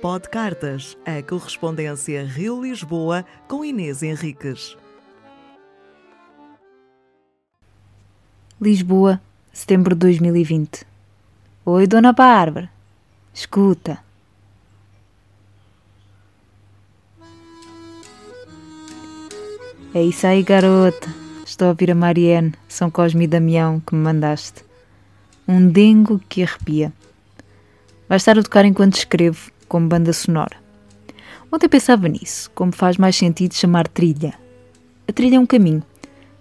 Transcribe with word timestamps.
Pod 0.00 0.30
Cartas, 0.30 0.96
a 1.04 1.22
correspondência 1.22 2.24
Rio-Lisboa 2.24 3.22
com 3.46 3.62
Inês 3.62 4.02
Henriques. 4.02 4.74
Lisboa, 8.58 9.20
setembro 9.52 9.94
de 9.94 9.98
2020. 9.98 10.86
Oi, 11.66 11.86
Dona 11.86 12.14
Bárbara. 12.14 12.70
Escuta. 13.34 13.98
É 19.92 20.02
isso 20.02 20.26
aí, 20.26 20.42
garota. 20.42 21.14
Estou 21.44 21.66
a 21.66 21.70
ouvir 21.72 21.90
a 21.90 21.94
Marianne, 21.94 22.54
São 22.66 22.90
Cosme 22.90 23.24
e 23.24 23.28
Damião, 23.28 23.80
que 23.80 23.94
me 23.94 24.00
mandaste. 24.00 24.64
Um 25.46 25.68
dengo 25.68 26.18
que 26.26 26.42
arrepia. 26.42 26.90
Vai 28.08 28.16
estar 28.16 28.38
a 28.38 28.42
tocar 28.42 28.64
enquanto 28.64 28.96
escrevo, 28.96 29.50
como 29.70 29.86
banda 29.86 30.12
sonora. 30.12 30.56
Ontem 31.50 31.68
pensava 31.68 32.08
nisso, 32.08 32.50
como 32.56 32.72
faz 32.72 32.96
mais 32.96 33.14
sentido 33.14 33.54
chamar 33.54 33.86
trilha. 33.86 34.34
A 35.08 35.12
trilha 35.12 35.36
é 35.36 35.38
um 35.38 35.46
caminho, 35.46 35.82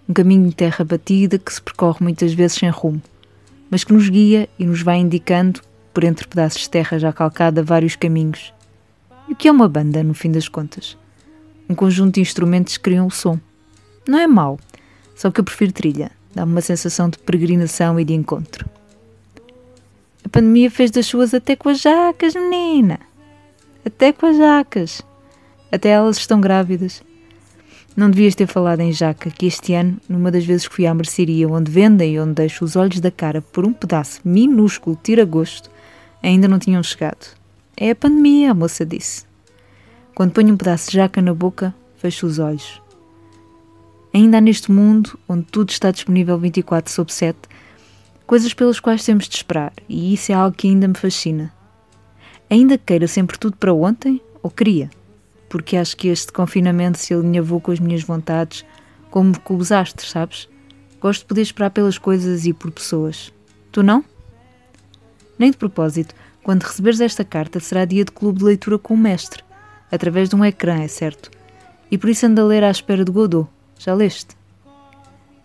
um 0.09 0.13
caminho 0.13 0.49
de 0.49 0.55
terra 0.55 0.83
batida 0.83 1.37
que 1.37 1.53
se 1.53 1.61
percorre 1.61 1.99
muitas 2.01 2.33
vezes 2.33 2.57
sem 2.57 2.69
rumo, 2.69 2.99
mas 3.69 3.83
que 3.83 3.93
nos 3.93 4.09
guia 4.09 4.49
e 4.57 4.65
nos 4.65 4.81
vai 4.81 4.97
indicando, 4.97 5.61
por 5.93 6.03
entre 6.03 6.27
pedaços 6.27 6.61
de 6.61 6.69
terra 6.71 6.97
já 6.97 7.13
calcada, 7.13 7.61
vários 7.61 7.95
caminhos. 7.95 8.51
E 9.27 9.33
o 9.33 9.35
que 9.35 9.47
é 9.47 9.51
uma 9.51 9.69
banda, 9.69 10.03
no 10.03 10.15
fim 10.15 10.31
das 10.31 10.47
contas? 10.47 10.97
Um 11.69 11.75
conjunto 11.75 12.15
de 12.15 12.21
instrumentos 12.21 12.77
que 12.77 12.83
criam 12.83 13.05
o 13.05 13.11
som. 13.11 13.39
Não 14.07 14.17
é 14.17 14.25
mau, 14.25 14.59
só 15.15 15.29
que 15.29 15.39
eu 15.39 15.43
prefiro 15.43 15.71
trilha. 15.71 16.09
Dá-me 16.33 16.51
uma 16.51 16.61
sensação 16.61 17.09
de 17.09 17.19
peregrinação 17.19 17.99
e 17.99 18.05
de 18.05 18.13
encontro. 18.13 18.67
A 20.25 20.29
pandemia 20.29 20.71
fez 20.71 20.89
das 20.89 21.05
suas 21.05 21.33
até 21.35 21.55
com 21.55 21.69
as 21.69 21.79
jacas, 21.79 22.33
menina. 22.33 23.08
Até 23.85 24.11
com 24.11 24.25
as 24.25 24.37
jacas. 24.37 25.01
Até 25.71 25.89
elas 25.89 26.17
estão 26.17 26.41
grávidas. 26.41 27.03
Não 27.95 28.09
devias 28.09 28.35
ter 28.35 28.47
falado 28.47 28.79
em 28.81 28.91
jaca, 28.91 29.29
que 29.29 29.45
este 29.45 29.73
ano, 29.73 29.99
numa 30.07 30.31
das 30.31 30.45
vezes 30.45 30.67
que 30.67 30.75
fui 30.75 30.87
à 30.87 30.93
mercearia 30.93 31.47
onde 31.49 31.71
vendem 31.71 32.15
e 32.15 32.19
onde 32.19 32.33
deixo 32.33 32.63
os 32.63 32.75
olhos 32.75 32.99
da 32.99 33.11
cara 33.11 33.41
por 33.41 33.65
um 33.65 33.73
pedaço 33.73 34.21
minúsculo 34.23 34.97
tira-gosto, 35.01 35.69
ainda 36.21 36.47
não 36.47 36.59
tinham 36.59 36.81
chegado. 36.81 37.35
É 37.75 37.91
a 37.91 37.95
pandemia, 37.95 38.51
a 38.51 38.53
moça 38.53 38.85
disse. 38.85 39.25
Quando 40.15 40.31
ponho 40.31 40.53
um 40.53 40.57
pedaço 40.57 40.91
de 40.91 40.97
jaca 40.97 41.21
na 41.21 41.33
boca, 41.33 41.73
fecho 41.97 42.25
os 42.25 42.39
olhos. 42.39 42.81
Ainda 44.13 44.37
há 44.37 44.41
neste 44.41 44.71
mundo, 44.71 45.17
onde 45.27 45.43
tudo 45.43 45.69
está 45.69 45.91
disponível 45.91 46.37
24 46.37 46.91
sobre 46.91 47.13
7, 47.13 47.37
coisas 48.25 48.53
pelas 48.53 48.79
quais 48.79 49.03
temos 49.03 49.27
de 49.27 49.35
esperar, 49.35 49.73
e 49.87 50.13
isso 50.13 50.31
é 50.31 50.35
algo 50.35 50.55
que 50.55 50.67
ainda 50.67 50.87
me 50.87 50.95
fascina. 50.95 51.53
Ainda 52.49 52.77
queira 52.79 53.07
sempre 53.07 53.37
tudo 53.37 53.57
para 53.57 53.73
ontem, 53.73 54.19
ou 54.41 54.49
queria? 54.49 54.89
Porque 55.47 55.77
acho 55.77 55.95
que 55.95 56.07
este 56.07 56.31
confinamento 56.31 56.97
se 56.97 57.13
alinhavou 57.13 57.61
com 57.61 57.71
as 57.71 57.79
minhas 57.79 58.01
vontades, 58.01 58.65
como 59.11 59.39
com 59.39 59.55
os 59.55 59.71
astros, 59.71 60.09
sabes? 60.09 60.49
Gosto 60.99 61.21
de 61.21 61.27
poder 61.27 61.41
esperar 61.41 61.69
pelas 61.69 61.97
coisas 61.97 62.45
e 62.45 62.53
por 62.53 62.71
pessoas. 62.71 63.31
Tu 63.71 63.83
não? 63.83 64.03
Nem 65.37 65.51
de 65.51 65.57
propósito, 65.57 66.15
quando 66.43 66.63
receberes 66.63 66.99
esta 66.99 67.23
carta 67.23 67.59
será 67.59 67.85
dia 67.85 68.03
de 68.03 68.11
clube 68.11 68.39
de 68.39 68.45
leitura 68.45 68.79
com 68.79 68.95
o 68.95 68.97
mestre, 68.97 69.43
através 69.91 70.27
de 70.27 70.35
um 70.35 70.43
ecrã, 70.43 70.81
é 70.81 70.87
certo. 70.87 71.29
E 71.91 71.97
por 71.97 72.09
isso 72.09 72.25
ando 72.25 72.41
a 72.41 72.45
ler 72.45 72.63
à 72.63 72.71
espera 72.71 73.05
de 73.05 73.11
Godot. 73.11 73.47
Já 73.77 73.93
leste? 73.93 74.35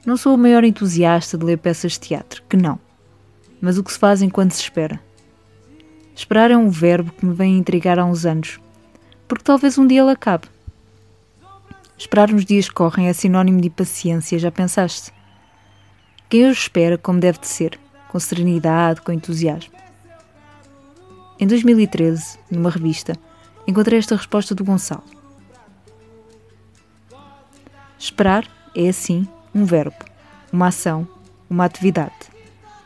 Não 0.07 0.17
sou 0.17 0.35
o 0.35 0.39
maior 0.39 0.65
entusiasta 0.65 1.37
de 1.37 1.45
ler 1.45 1.59
peças 1.59 1.93
de 1.93 2.01
teatro, 2.01 2.43
que 2.49 2.57
não. 2.57 2.79
Mas 3.61 3.79
o 3.79 3.85
que 3.85 3.93
se 3.93 3.99
faz 3.99 4.23
enquanto 4.23 4.53
se 4.53 4.63
espera? 4.63 5.01
Esperar 6.15 6.51
é 6.51 6.57
um 6.57 6.71
verbo 6.71 7.13
que 7.13 7.27
me 7.27 7.35
vem 7.35 7.59
intrigar 7.59 7.99
há 7.99 8.05
uns 8.05 8.25
anos, 8.25 8.61
porque 9.27 9.43
talvez 9.43 9.77
um 9.77 9.87
dia 9.87 10.01
ele 10.01 10.13
acabe. 10.13 10.49
Esperar 11.99 12.31
nos 12.31 12.45
dias 12.45 12.69
que 12.69 12.75
correm 12.75 13.09
é 13.09 13.13
sinónimo 13.13 13.61
de 13.61 13.69
paciência, 13.69 14.39
já 14.39 14.51
pensaste? 14.51 15.13
Quem 16.29 16.47
hoje 16.49 16.61
espera 16.61 16.97
como 16.97 17.19
deve 17.19 17.39
de 17.39 17.49
ser, 17.49 17.79
com 18.09 18.19
serenidade, 18.21 19.01
com 19.01 19.13
entusiasmo. 19.13 19.75
Em 21.39 21.47
2013, 21.47 22.39
numa 22.51 22.71
revista, 22.71 23.15
encontrei 23.67 23.99
esta 23.99 24.15
resposta 24.17 24.55
do 24.55 24.65
Gonçalo. 24.65 25.05
Esperar 27.99 28.47
é, 28.75 28.89
assim, 28.89 29.27
um 29.55 29.65
verbo, 29.65 29.97
uma 30.53 30.69
ação, 30.69 31.09
uma 31.51 31.65
atividade. 31.65 32.15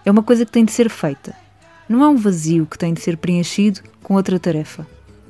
É 0.04 0.10
uma 0.10 0.22
coisa 0.22 0.46
que 0.46 0.52
tem 0.52 0.64
de 0.64 0.72
ser 0.72 0.88
feita. 0.88 1.47
Não 1.88 2.04
é 2.04 2.08
um 2.08 2.16
vazio 2.16 2.66
que 2.66 2.76
tem 2.76 2.92
de 2.92 3.00
ser 3.00 3.16
preenchido 3.16 3.80
com 4.02 4.14
outra 4.14 4.38
tarefa. 4.38 4.86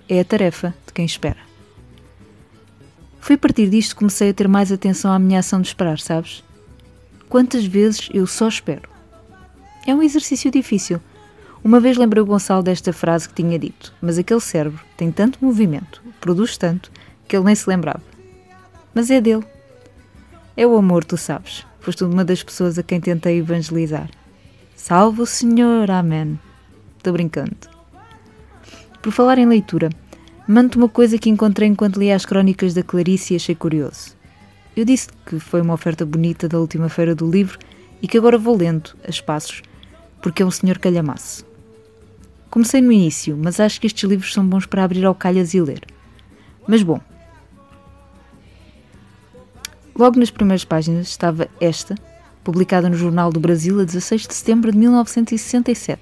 É 0.09 0.19
a 0.19 0.25
tarefa 0.25 0.75
de 0.87 0.93
quem 0.93 1.05
espera. 1.05 1.39
Foi 3.21 3.37
a 3.37 3.39
partir 3.39 3.69
disto 3.69 3.91
que 3.91 3.99
comecei 3.99 4.31
a 4.31 4.35
ter 4.35 4.49
mais 4.49 4.73
atenção 4.73 5.13
à 5.13 5.19
minha 5.19 5.39
ação 5.39 5.61
de 5.61 5.69
esperar, 5.69 6.01
sabes? 6.01 6.43
Quantas 7.29 7.65
vezes 7.65 8.09
eu 8.13 8.27
só 8.27 8.49
espero? 8.49 8.89
É 9.87 9.95
um 9.95 10.03
exercício 10.03 10.51
difícil. 10.51 11.01
Uma 11.63 11.79
vez 11.79 11.97
lembrei 11.97 12.23
o 12.23 12.27
Gonçalo 12.27 12.63
desta 12.63 12.93
frase 12.93 13.29
que 13.29 13.35
tinha 13.35 13.59
dito, 13.59 13.93
mas 14.01 14.19
aquele 14.19 14.41
cérebro 14.41 14.81
tem 14.97 15.13
tanto 15.13 15.45
movimento, 15.45 16.03
produz 16.21 16.57
tanto, 16.57 16.91
que 17.29 17.37
ele 17.37 17.45
nem 17.45 17.55
se 17.55 17.69
lembrava. 17.69 18.03
Mas 18.95 19.11
é 19.11 19.21
dele. 19.21 19.45
É 20.57 20.67
o 20.67 20.77
amor, 20.77 21.05
tu 21.05 21.17
sabes. 21.17 21.65
Foste 21.81 22.03
uma 22.03 22.25
das 22.25 22.43
pessoas 22.43 22.79
a 22.79 22.83
quem 22.83 23.01
tentei 23.01 23.39
evangelizar. 23.39 24.11
Salve 24.75 25.23
o 25.23 25.27
Senhor, 25.27 25.91
Amém. 25.91 26.39
Estou 26.99 27.13
brincando. 27.13 27.57
Por 29.01 29.13
falar 29.13 29.39
em 29.39 29.47
leitura, 29.47 29.89
mando-te 30.47 30.77
uma 30.77 30.89
coisa 30.89 31.17
que 31.17 31.31
encontrei 31.31 31.69
enquanto 31.69 31.99
lia 31.99 32.15
as 32.15 32.27
crónicas 32.27 32.75
da 32.75 32.83
Clarice 32.83 33.33
e 33.33 33.37
achei 33.37 33.55
curioso. 33.55 34.15
Eu 34.77 34.85
disse 34.85 35.09
que 35.25 35.41
foi 35.41 35.63
uma 35.63 35.75
oferta 35.75 36.05
bonita 36.05 36.47
da 36.47 36.59
última 36.59 36.89
feira 36.89 37.15
do 37.15 37.31
livro 37.31 37.59
e 38.03 38.07
que 38.07 38.19
agora 38.19 38.37
vou 38.37 38.57
lendo, 38.57 38.95
a 39.07 39.11
espaços, 39.11 39.63
porque 40.21 40.43
é 40.43 40.47
um 40.47 40.51
senhor 40.51 40.79
calhamaço. 40.79 41.47
Comecei 42.51 42.81
no 42.81 42.93
início, 42.93 43.39
mas 43.43 43.59
acho 43.59 43.81
que 43.81 43.87
estes 43.87 44.09
livros 44.09 44.35
são 44.35 44.47
bons 44.47 44.67
para 44.67 44.85
abrir 44.85 45.05
ao 45.05 45.15
calhas 45.15 45.55
e 45.55 45.61
ler. 45.61 45.83
Mas 46.67 46.83
bom, 46.83 47.01
Logo 49.99 50.21
nas 50.21 50.31
primeiras 50.31 50.65
páginas 50.65 51.09
estava 51.09 51.49
esta, 51.61 51.97
publicada 52.45 52.89
no 52.89 52.97
Jornal 52.97 53.33
do 53.33 53.41
Brasil 53.41 53.81
a 53.81 53.85
16 53.85 54.29
de 54.29 54.35
setembro 54.35 54.71
de 54.71 54.79
1967, 54.79 56.01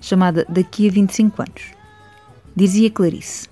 chamada 0.00 0.46
Daqui 0.48 0.88
a 0.88 0.90
25 0.90 1.42
anos. 1.42 1.62
Dizia 2.56 2.90
Clarice. 2.90 3.48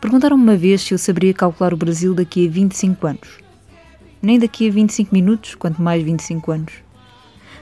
Perguntaram-me 0.00 0.42
uma 0.42 0.56
vez 0.56 0.82
se 0.82 0.94
eu 0.94 0.98
saberia 0.98 1.34
calcular 1.34 1.74
o 1.74 1.76
Brasil 1.76 2.14
daqui 2.14 2.46
a 2.46 2.50
25 2.50 3.06
anos. 3.06 3.28
Nem 4.22 4.38
daqui 4.38 4.68
a 4.68 4.72
25 4.72 5.14
minutos, 5.14 5.54
quanto 5.54 5.82
mais 5.82 6.02
25 6.02 6.50
anos. 6.50 6.72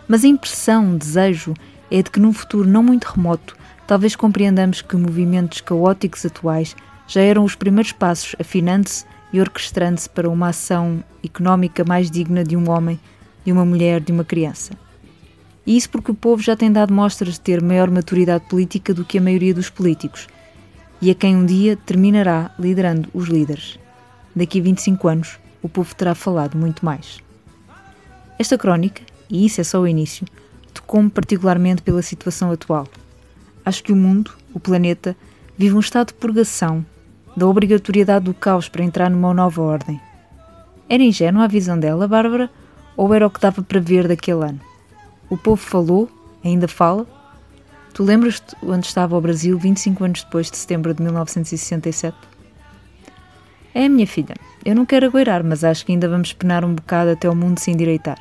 Mas 0.07 0.25
a 0.25 0.29
impressão, 0.29 0.97
desejo, 0.97 1.55
é 1.91 2.03
de 2.03 2.11
que 2.11 2.21
num 2.21 2.33
futuro 2.33 2.69
não 2.69 2.83
muito 2.83 3.05
remoto, 3.05 3.57
talvez 3.87 4.15
compreendamos 4.15 4.83
que 4.83 4.97
movimentos 4.97 5.61
caóticos 5.61 6.25
atuais 6.25 6.77
já 7.07 7.21
eram 7.21 7.45
os 7.45 7.55
primeiros 7.55 7.93
passos 7.93 8.35
afinando-se 8.39 9.05
e 9.33 9.41
orquestrando-se 9.41 10.09
para 10.09 10.29
uma 10.29 10.49
ação 10.49 11.03
económica 11.25 11.85
mais 11.85 12.11
digna 12.11 12.45
de 12.45 12.57
um 12.57 12.71
homem, 12.71 12.99
de 13.45 13.53
uma 13.53 13.65
mulher, 13.65 14.01
de 14.01 14.13
uma 14.13 14.25
criança. 14.25 14.73
E 15.67 15.77
isso 15.77 15.91
porque 15.91 16.13
o 16.13 16.15
povo 16.15 16.41
já 16.43 16.57
tem 16.57 16.71
dado 16.71 16.95
mostras 16.95 17.35
de 17.35 17.41
ter 17.41 17.61
maior 17.61 17.91
maturidade 17.91 18.45
política 18.45 18.95
do 18.95 19.05
que 19.05 19.19
a 19.19 19.21
maioria 19.21 19.53
dos 19.53 19.69
políticos, 19.69 20.29
e 21.03 21.11
a 21.11 21.15
quem 21.15 21.37
um 21.37 21.45
dia 21.45 21.77
terminará 21.77 22.53
liderando 22.59 23.09
os 23.13 23.29
líderes. 23.29 23.79
Daqui 24.35 24.61
a 24.61 24.63
25 24.63 25.09
anos, 25.09 25.39
o 25.63 25.69
povo 25.69 25.95
terá 25.95 26.15
falado 26.15 26.57
muito 26.57 26.85
mais. 26.85 27.19
Esta 28.39 28.57
crónica, 28.57 29.03
e 29.29 29.45
isso 29.45 29.61
é 29.61 29.65
só 29.65 29.81
o 29.81 29.89
início, 29.89 30.27
tocou-me 30.73 31.11
particularmente 31.11 31.83
pela 31.83 32.03
situação 32.03 32.51
atual. 32.53 32.87
Acho 33.65 33.83
que 33.83 33.93
o 33.93 33.97
mundo, 33.97 34.33
o 34.55 34.61
planeta, 34.61 35.17
vive 35.59 35.75
um 35.75 35.81
estado 35.81 36.09
de 36.09 36.15
purgação 36.15 36.85
da 37.37 37.47
obrigatoriedade 37.47 38.27
do 38.27 38.35
caos 38.35 38.69
para 38.69 38.85
entrar 38.85 39.11
numa 39.11 39.35
nova 39.35 39.61
ordem. 39.61 40.01
Era 40.89 41.03
ingênua 41.03 41.45
a 41.45 41.49
visão 41.49 41.79
dela, 41.79 42.07
Bárbara, 42.07 42.49
ou 42.97 43.13
era 43.13 43.27
o 43.27 43.31
que 43.31 43.41
dava 43.41 43.63
para 43.63 43.81
ver 43.81 44.07
daquele 44.07 44.45
ano? 44.45 44.61
O 45.29 45.37
povo 45.37 45.61
falou, 45.61 46.09
ainda 46.45 46.69
fala. 46.69 47.07
Tu 47.93 48.03
lembras-te 48.03 48.55
onde 48.63 48.87
estava 48.87 49.17
o 49.17 49.21
Brasil 49.21 49.59
25 49.59 50.05
anos 50.05 50.23
depois 50.23 50.51
de 50.51 50.57
setembro 50.57 50.93
de 50.95 51.03
1967? 51.03 52.17
É, 53.75 53.89
minha 53.89 54.07
filha, 54.07 54.35
eu 54.65 54.75
não 54.75 54.87
quero 54.87 55.07
agoirar, 55.07 55.45
mas 55.45 55.65
acho 55.65 55.85
que 55.85 55.93
ainda 55.93 56.09
vamos 56.09 56.33
penar 56.33 56.65
um 56.65 56.75
bocado 56.75 57.11
até 57.11 57.29
o 57.29 57.35
mundo 57.35 57.59
se 57.59 57.71
endireitar. 57.71 58.19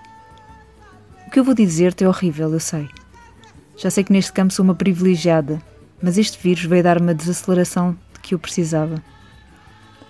O 1.28 1.30
que 1.30 1.40
eu 1.40 1.44
vou 1.44 1.54
dizer-te 1.54 2.04
é 2.04 2.08
horrível, 2.08 2.52
eu 2.52 2.60
sei. 2.60 2.90
Já 3.78 3.90
sei 3.90 4.04
que 4.04 4.12
neste 4.12 4.34
campo 4.34 4.54
sou 4.54 4.64
uma 4.64 4.76
privilegiada, 4.76 5.62
mas 6.02 6.18
este 6.18 6.42
vírus 6.42 6.66
veio 6.66 6.84
dar-me 6.84 7.12
a 7.12 7.14
desaceleração 7.14 7.96
que 8.22 8.34
eu 8.34 8.40
precisava. 8.40 9.02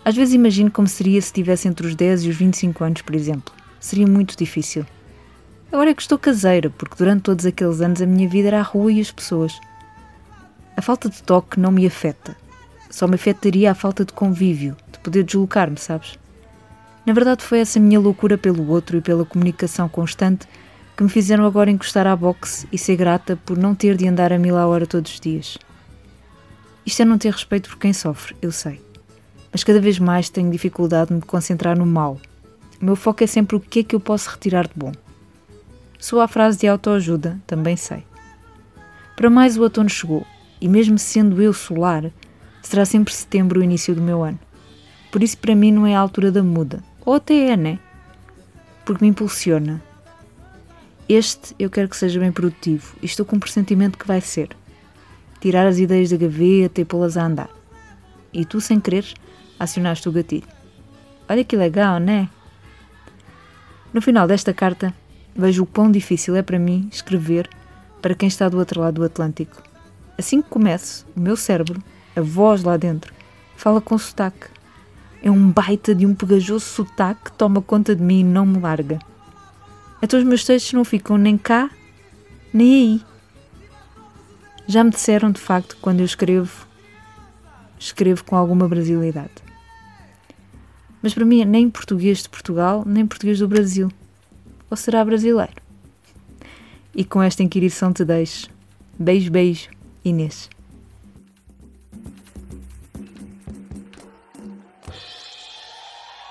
Às 0.04 0.16
vezes 0.16 0.34
imagino 0.34 0.70
como 0.70 0.88
seria 0.88 1.22
se 1.22 1.34
tivesse 1.34 1.68
entre 1.68 1.88
os 1.88 1.96
10 1.96 2.24
e 2.24 2.30
os 2.30 2.36
25 2.36 2.84
anos, 2.84 3.02
por 3.02 3.16
exemplo. 3.16 3.54
Seria 3.80 4.06
muito 4.06 4.38
difícil. 4.38 4.86
Agora 5.72 5.90
é 5.90 5.94
que 5.94 6.02
estou 6.02 6.18
caseira, 6.18 6.70
porque 6.70 6.96
durante 6.98 7.24
todos 7.24 7.46
aqueles 7.46 7.82
anos 7.82 8.02
a 8.02 8.06
minha 8.06 8.30
vida 8.30 8.48
era 8.48 8.60
a 8.60 8.64
rua 8.64 8.92
e 8.92 9.02
as 9.02 9.12
pessoas. 9.12 9.60
A 10.78 10.82
falta 10.82 11.10
de 11.10 11.22
toque 11.24 11.60
não 11.60 11.72
me 11.72 11.86
afeta. 11.86 12.36
Só 12.90 13.08
me 13.08 13.16
afetaria 13.16 13.72
a 13.72 13.76
falta 13.76 14.06
de 14.06 14.14
convívio, 14.14 14.76
de 14.92 15.00
poder 15.00 15.24
deslocar-me, 15.24 15.78
sabes? 15.78 16.18
Na 17.06 17.14
verdade, 17.14 17.44
foi 17.44 17.60
essa 17.60 17.80
minha 17.80 18.00
loucura 18.00 18.38
pelo 18.38 18.68
outro 18.70 18.98
e 18.98 19.02
pela 19.02 19.26
comunicação 19.26 19.88
constante 19.88 20.48
que 20.96 21.04
me 21.04 21.10
fizeram 21.10 21.46
agora 21.46 21.70
encostar 21.70 22.08
à 22.08 22.16
boxe 22.16 22.68
e 22.72 22.78
ser 22.78 22.96
grata 22.96 23.36
por 23.46 23.58
não 23.58 23.76
ter 23.76 23.98
de 23.98 24.08
andar 24.08 24.32
a 24.32 24.40
mil 24.40 24.58
a 24.58 24.66
hora 24.66 24.88
todos 24.88 25.14
os 25.14 25.20
dias. 25.20 25.58
Isto 26.86 27.02
é 27.02 27.06
não 27.06 27.18
ter 27.18 27.32
respeito 27.32 27.70
por 27.70 27.78
quem 27.78 27.92
sofre, 27.92 28.36
eu 28.42 28.52
sei. 28.52 28.82
Mas 29.52 29.64
cada 29.64 29.82
vez 29.82 30.00
mais 30.00 30.30
tenho 30.30 30.52
dificuldade 30.52 31.10
de 31.10 31.16
me 31.16 31.22
concentrar 31.22 31.78
no 31.78 31.86
mal. 31.86 32.20
O 32.82 32.86
meu 32.86 32.96
foco 32.96 33.24
é 33.24 33.28
sempre 33.28 33.56
o 33.56 33.60
que 33.60 33.80
é 33.80 33.84
que 33.84 33.96
eu 33.96 34.00
posso 34.00 34.30
retirar 34.30 34.68
de 34.68 34.74
bom. 34.76 34.92
Sou 36.00 36.20
a 36.20 36.28
frase 36.28 36.60
de 36.60 36.68
autoajuda, 36.68 37.40
também 37.48 37.76
sei. 37.76 38.04
Para 39.16 39.30
mais 39.30 39.58
o 39.58 39.62
outono 39.62 39.90
chegou, 39.90 40.26
e 40.60 40.68
mesmo 40.68 41.00
sendo 41.00 41.42
eu 41.42 41.54
solar, 41.54 42.12
será 42.62 42.86
sempre 42.86 43.14
setembro 43.14 43.60
o 43.60 43.64
início 43.64 43.96
do 43.96 44.02
meu 44.02 44.24
ano. 44.24 44.40
Por 45.12 45.24
isso 45.24 45.38
para 45.38 45.56
mim 45.56 45.72
não 45.72 45.88
é 45.88 45.96
a 45.96 46.00
altura 46.00 46.32
da 46.32 46.44
muda, 46.44 46.84
ou 47.06 47.14
até 47.14 47.52
é, 47.52 47.58
né? 47.58 47.80
Porque 48.84 49.04
me 49.04 49.10
impulsiona. 49.10 49.82
Este 51.08 51.56
eu 51.58 51.70
quero 51.70 51.88
que 51.88 51.96
seja 51.96 52.20
bem 52.20 52.32
produtivo 52.32 52.96
e 53.02 53.06
estou 53.06 53.26
com 53.26 53.36
um 53.36 53.40
pressentimento 53.40 53.98
que 53.98 54.08
vai 54.08 54.20
ser. 54.20 54.50
Tirar 55.40 55.68
as 55.68 55.78
ideias 55.78 56.10
da 56.10 56.18
gaveta 56.18 56.82
e 56.82 56.86
pô-las 56.86 57.16
a 57.16 57.26
andar. 57.26 57.50
E 58.34 58.44
tu, 58.44 58.60
sem 58.60 58.80
querer, 58.80 59.06
acionaste 59.60 60.10
o 60.10 60.12
gatilho. 60.12 60.48
Olha 61.30 61.44
que 61.44 61.56
legal, 61.56 62.00
né? 62.00 62.28
No 63.94 64.02
final 64.02 64.28
desta 64.28 64.54
carta, 64.54 64.94
vejo 65.36 65.64
o 65.64 65.66
quão 65.66 65.92
difícil 65.92 66.36
é 66.36 66.42
para 66.42 66.58
mim 66.58 66.88
escrever 66.92 67.50
para 68.02 68.16
quem 68.16 68.28
está 68.28 68.48
do 68.48 68.58
outro 68.58 68.80
lado 68.80 68.96
do 68.96 69.04
Atlântico. 69.04 69.62
Assim 70.18 70.42
que 70.42 70.50
começo, 70.50 71.06
o 71.16 71.20
meu 71.20 71.36
cérebro, 71.36 71.84
a 72.16 72.22
voz 72.22 72.64
lá 72.64 72.78
dentro, 72.78 73.14
fala 73.58 73.82
com 73.82 73.98
sotaque. 73.98 74.48
É 75.22 75.30
um 75.30 75.52
baita 75.52 75.94
de 75.94 76.06
um 76.06 76.16
pegajoso 76.16 76.66
sotaque 76.66 77.26
que 77.26 77.32
toma 77.34 77.62
conta 77.62 77.96
de 77.96 78.02
mim 78.02 78.22
e 78.22 78.24
não 78.24 78.46
me 78.46 78.60
larga. 78.60 79.00
Então 80.02 80.20
os 80.20 80.26
meus 80.26 80.46
textos 80.46 80.74
não 80.74 80.86
ficam 80.86 81.18
nem 81.18 81.38
cá, 81.38 81.70
nem 82.54 82.74
aí. 82.74 83.02
Já 84.68 84.84
me 84.84 84.92
disseram 84.92 85.32
de 85.32 85.42
facto 85.42 85.76
quando 85.82 86.00
eu 86.00 86.06
escrevo, 86.06 86.68
escrevo 87.78 88.24
com 88.24 88.36
alguma 88.36 88.68
brasilidade. 88.68 89.34
Mas 91.02 91.14
para 91.14 91.26
mim 91.26 91.44
nem 91.44 91.70
português 91.70 92.24
de 92.24 92.30
Portugal, 92.30 92.84
nem 92.86 93.06
português 93.06 93.40
do 93.40 93.48
Brasil. 93.48 93.92
Ou 94.70 94.78
será 94.78 95.04
brasileiro? 95.04 95.54
E 96.94 97.04
com 97.04 97.22
esta 97.22 97.44
inquirição 97.44 97.92
te 97.92 98.06
deixo. 98.06 98.50
Beijo, 98.98 99.30
beijo, 99.32 99.70
Inês. 100.04 100.50